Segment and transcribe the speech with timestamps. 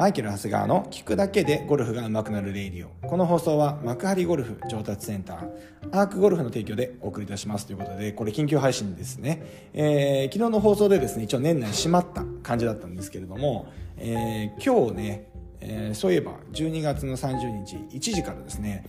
[0.00, 3.06] マイケル・長谷川の聞くだけでゴルフが上手くなるレイディオ。
[3.06, 5.48] この放送は幕張ゴルフ上達センター、
[5.92, 9.68] アークゴルフの提供でお送りいたしますということで、これ緊急配信ですね。
[9.74, 15.28] えー、昨日の放送でですね、一応年内閉まった感じだったんですけれども、えー、今日ね、
[15.60, 18.86] えー、そういえば12月の30日1時からですね、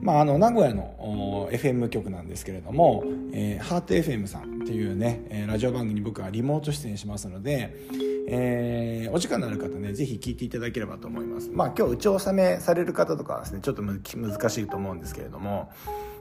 [0.00, 3.02] まあ、あの名古屋の FM 局なんですけれども、
[3.32, 7.74] えー、ハート FM さんっていうね、え、ラジオ番組に僕はリモート出演しますので、
[8.28, 14.00] えー、お時間のある方ねぜひ聞いていただければと思いますまあ今日打ち納めされる方とかはですねちょっと難
[14.50, 15.70] しいと思うんですけれども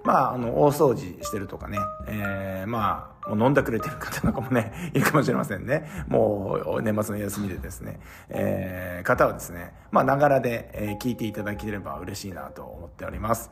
[0.03, 5.87] まあ、あの、大掃除してるとかね、えー、まあ、もう飲んだくれてる方なんかもね、 いるかもしれませんね。
[6.07, 13.51] もう、年末の休みでですね、えー、方はですね、まあ、ながらで、えー、聞いていただければ嬉しいなと思っております。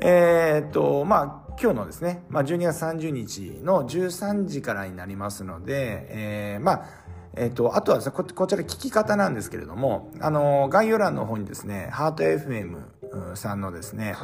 [0.00, 6.84] えー、っと、まあ、今日のですね、まあ、12月30日の13時からになりますので、えー、まあ、
[7.36, 14.16] えっ、と、あとはですねこ、ちら聞き方なんですけれども、あの、概要欄の方にですね、ハート FM さんのですね、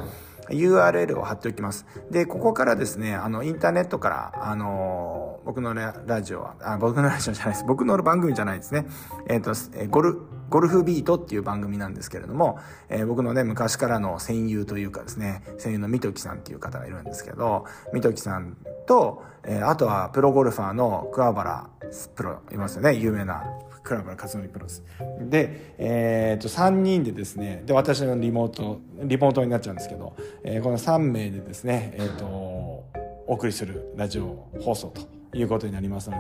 [0.50, 1.86] URL を貼っておきます。
[2.10, 7.64] で、ここからですね、あの、インターネットから、あの僕のラジオは、あ、僕のラジオじゃないです。
[7.66, 8.86] 僕の番組じゃないですね。
[9.28, 10.18] えっ、ー、と、ゴル、
[10.48, 12.58] ゴルフビートっていう番組なんですけれども、
[12.88, 21.70] えー、僕のね、昔からの戦友というかですね、戦友の三時さんっていう方がいるんですけど、三時さんと、えー、あとはプロゴルファーの桑原
[22.14, 23.44] プロいますよね、有名な
[23.82, 24.82] 桑原克則プロです。
[25.20, 36.16] で、えっ、と、3人でですね、で、私のリモート、リモートになっちゃうんですけど、えー、この3名でですね、えっ、と、お送りするラジオ放送ということになりますの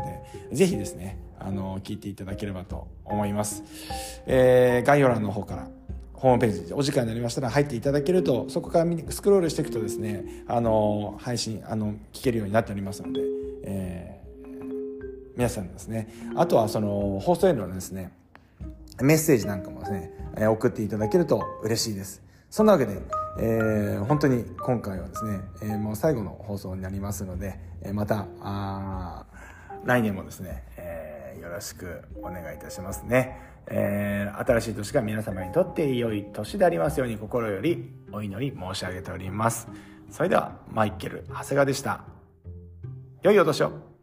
[0.50, 3.62] で、ぜひですね、あの、聞いていただければと思います。
[4.26, 5.68] えー、概要欄の方から、
[6.12, 13.20] ホームページでお時間になりましたら入っていただけると、そこからスクロールしていくとですね、あの、配信、あの、聞けるようになっておりますので、
[13.64, 14.23] えー、
[15.36, 18.12] 皆さんですね、あとはその、放送へのですね、
[19.00, 20.10] メッセージなんかもですね、
[20.46, 22.22] 送っていただけると嬉しいです。
[22.50, 23.00] そんなわけで、
[23.40, 29.26] えー、本当に今回はですね、えー、もう最後の放送になりますので、え、またあ
[29.84, 39.66] 来年もですね、えー、よろしくお願いいたしますね、えー、新しい年が皆様にとって良い年でありますように心よりお祈り申し上げております。
[40.10, 42.04] それではマイケル長谷川でした。
[43.22, 43.93] 良いお年を。